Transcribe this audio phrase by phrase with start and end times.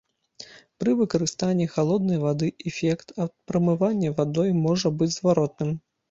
[0.83, 5.71] Пры выкарыстанні халоднай вады эфект ад прамывання вадой можа быць зваротным.